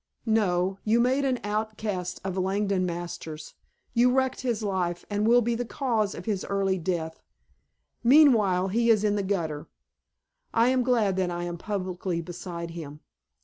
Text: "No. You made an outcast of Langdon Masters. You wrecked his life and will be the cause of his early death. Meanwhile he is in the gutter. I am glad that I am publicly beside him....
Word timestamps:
"No. 0.25 0.79
You 0.83 0.99
made 0.99 1.25
an 1.25 1.39
outcast 1.43 2.19
of 2.23 2.35
Langdon 2.35 2.87
Masters. 2.87 3.53
You 3.93 4.11
wrecked 4.11 4.41
his 4.41 4.63
life 4.63 5.05
and 5.11 5.27
will 5.27 5.41
be 5.43 5.53
the 5.53 5.63
cause 5.63 6.15
of 6.15 6.25
his 6.25 6.43
early 6.45 6.79
death. 6.79 7.21
Meanwhile 8.03 8.69
he 8.69 8.89
is 8.89 9.03
in 9.03 9.15
the 9.15 9.21
gutter. 9.21 9.67
I 10.55 10.69
am 10.69 10.81
glad 10.81 11.17
that 11.17 11.29
I 11.29 11.43
am 11.43 11.59
publicly 11.59 12.19
beside 12.19 12.71
him.... 12.71 13.01